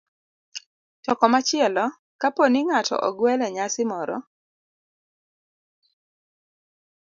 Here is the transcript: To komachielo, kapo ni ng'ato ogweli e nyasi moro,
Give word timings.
To 1.03 1.11
komachielo, 1.21 1.85
kapo 2.21 2.43
ni 2.51 2.59
ng'ato 2.67 2.95
ogweli 3.07 3.43
e 3.49 3.53
nyasi 3.55 3.83
moro, 3.91 4.17